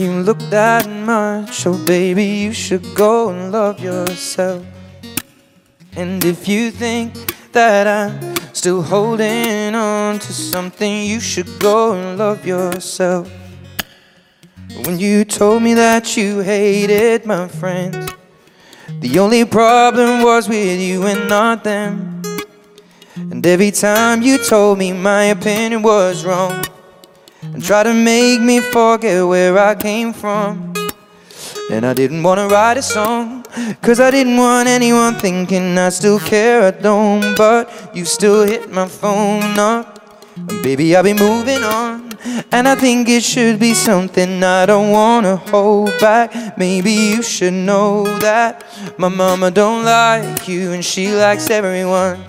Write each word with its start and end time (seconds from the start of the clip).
you 0.00 0.22
look 0.22 0.38
that 0.48 0.88
much, 0.88 1.66
oh 1.66 1.76
baby, 1.84 2.24
you 2.24 2.52
should 2.54 2.94
go 2.94 3.28
and 3.28 3.52
love 3.52 3.80
yourself. 3.80 4.64
And 5.94 6.24
if 6.24 6.48
you 6.48 6.70
think 6.70 7.12
that 7.52 7.86
I'm 7.86 8.54
still 8.54 8.80
holding 8.80 9.74
on 9.74 10.18
to 10.18 10.32
something, 10.32 11.04
you 11.04 11.20
should 11.20 11.58
go 11.58 11.92
and 11.92 12.16
love 12.16 12.46
yourself. 12.46 13.30
When 14.86 14.98
you 14.98 15.26
told 15.26 15.62
me 15.62 15.74
that 15.74 16.16
you 16.16 16.40
hated 16.40 17.26
my 17.26 17.48
friends, 17.48 18.10
the 19.00 19.18
only 19.18 19.44
problem 19.44 20.22
was 20.22 20.48
with 20.48 20.80
you 20.80 21.04
and 21.04 21.28
not 21.28 21.62
them. 21.62 22.22
And 23.16 23.44
every 23.46 23.70
time 23.70 24.22
you 24.22 24.38
told 24.38 24.78
me 24.78 24.94
my 24.94 25.24
opinion 25.24 25.82
was 25.82 26.24
wrong 26.24 26.64
and 27.42 27.64
try 27.64 27.82
to 27.82 27.94
make 27.94 28.40
me 28.40 28.60
forget 28.60 29.26
where 29.26 29.58
I 29.58 29.74
came 29.74 30.12
from. 30.12 30.74
And 31.70 31.86
I 31.86 31.94
didn't 31.94 32.22
wanna 32.22 32.48
write 32.48 32.76
a 32.78 32.82
song, 32.82 33.44
cause 33.80 34.00
I 34.00 34.10
didn't 34.10 34.36
want 34.36 34.68
anyone 34.68 35.14
thinking 35.14 35.78
I 35.78 35.90
still 35.90 36.18
care, 36.18 36.62
I 36.62 36.70
don't. 36.72 37.36
But 37.36 37.94
you 37.94 38.04
still 38.04 38.44
hit 38.44 38.70
my 38.72 38.88
phone 38.88 39.58
up. 39.58 40.00
Baby, 40.62 40.96
I'll 40.96 41.02
be 41.02 41.14
moving 41.14 41.62
on. 41.62 42.10
And 42.52 42.68
I 42.68 42.74
think 42.74 43.08
it 43.08 43.22
should 43.22 43.58
be 43.58 43.72
something 43.74 44.42
I 44.42 44.66
don't 44.66 44.90
wanna 44.90 45.36
hold 45.36 45.90
back. 46.00 46.58
Maybe 46.58 46.92
you 46.92 47.22
should 47.22 47.54
know 47.54 48.04
that 48.18 48.64
my 48.98 49.08
mama 49.08 49.50
don't 49.50 49.84
like 49.84 50.48
you 50.48 50.72
and 50.72 50.84
she 50.84 51.14
likes 51.14 51.48
everyone. 51.50 52.22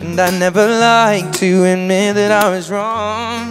And 0.00 0.20
I 0.20 0.30
never 0.30 0.66
like 0.66 1.32
to 1.40 1.64
admit 1.64 2.14
that 2.14 2.30
I 2.44 2.48
was 2.48 2.70
wrong. 2.70 3.50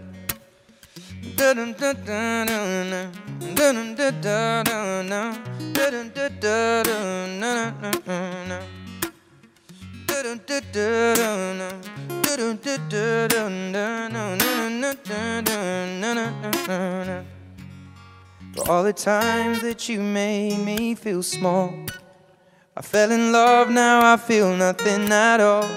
For 1.41 1.47
all 18.69 18.83
the 18.83 18.93
times 18.93 19.63
that 19.63 19.89
you 19.89 19.99
made 19.99 20.59
me 20.59 20.93
feel 20.93 21.23
small 21.23 21.73
I 22.77 22.83
fell 22.83 23.11
in 23.11 23.31
love, 23.31 23.71
now 23.71 24.13
I 24.13 24.17
feel 24.17 24.55
nothing 24.55 25.11
at 25.11 25.41
all. 25.41 25.67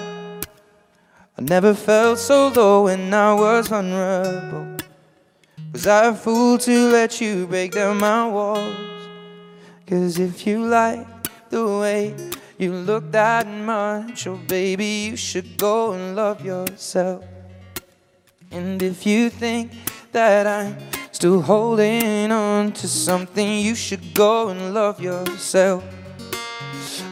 I 1.37 1.41
never 1.41 1.73
felt 1.73 2.19
so 2.19 2.49
low 2.49 2.83
when 2.83 3.11
I 3.11 3.33
was 3.33 3.67
vulnerable 3.67 4.75
Was 5.75 5.87
I 5.87 6.05
a 6.05 6.13
fool 6.13 6.57
to 6.59 6.87
let 6.87 7.19
you 7.19 7.47
break 7.47 7.73
down 7.73 7.97
my 7.97 8.25
walls? 8.29 8.77
Cause 9.85 10.17
if 10.19 10.47
you 10.47 10.65
like 10.65 11.05
the 11.49 11.67
way 11.67 12.15
you 12.57 12.71
look 12.71 13.11
that 13.11 13.45
much 13.45 14.25
Oh 14.25 14.37
baby, 14.47 15.09
you 15.09 15.17
should 15.17 15.57
go 15.57 15.91
and 15.91 16.15
love 16.15 16.45
yourself. 16.45 17.25
And 18.51 18.81
if 18.81 19.05
you 19.05 19.29
think 19.29 19.73
that 20.13 20.47
I'm 20.47 20.77
still 21.11 21.41
holding 21.41 22.31
on 22.31 22.71
to 22.79 22.87
something 22.87 23.59
You 23.59 23.75
should 23.75 24.13
go 24.13 24.47
and 24.47 24.73
love 24.73 25.01
yourself. 25.01 25.83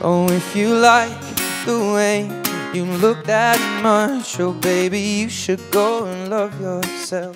Oh, 0.02 0.26
if 0.32 0.56
you 0.56 0.74
like 0.74 1.20
the 1.66 1.80
way 1.94 2.32
you 2.74 2.86
look 2.86 3.26
that 3.26 3.60
much 3.84 4.40
Oh 4.40 4.54
baby, 4.54 5.02
you 5.02 5.28
should 5.28 5.70
go 5.70 6.06
and 6.06 6.30
love 6.30 6.62
yourself 6.62 7.36